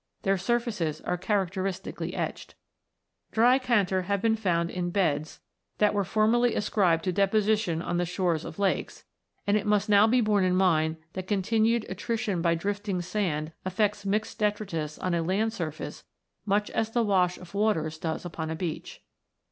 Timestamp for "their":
0.23-0.39, 6.33-6.41